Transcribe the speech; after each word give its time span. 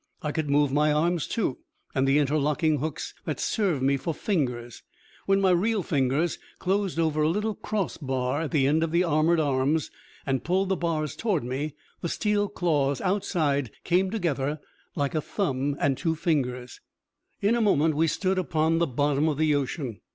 I 0.23 0.31
could 0.31 0.49
move 0.49 0.71
my 0.71 0.91
arms, 0.91 1.27
too, 1.27 1.59
and 1.93 2.07
the 2.07 2.17
interlocking 2.17 2.79
hooks 2.79 3.13
that 3.25 3.39
served 3.39 3.83
me 3.83 3.97
for 3.97 4.15
fingers. 4.15 4.81
When 5.27 5.39
my 5.39 5.51
real 5.51 5.83
fingers 5.83 6.39
closed 6.57 6.97
upon 6.97 7.21
a 7.21 7.27
little 7.27 7.53
cross 7.53 7.97
bar 7.97 8.41
at 8.41 8.49
the 8.49 8.65
end 8.65 8.81
of 8.83 8.89
the 8.91 9.03
armored 9.03 9.39
arms, 9.39 9.91
and 10.25 10.43
pulled 10.43 10.69
the 10.69 10.75
bars 10.75 11.15
towards 11.15 11.45
me, 11.45 11.75
the 12.01 12.09
steel 12.09 12.49
claws 12.49 12.99
outside 12.99 13.69
came 13.83 14.09
together, 14.09 14.59
like 14.95 15.13
a 15.13 15.21
thumb 15.21 15.75
and 15.79 15.95
two 15.99 16.15
fingers. 16.15 16.81
In 17.39 17.53
a 17.53 17.61
moment 17.61 17.93
we 17.95 18.07
stood 18.07 18.39
upon 18.39 18.79
the 18.79 18.87
bottom 18.87 19.29
of 19.29 19.37
the 19.37 19.53
ocean. 19.53 20.01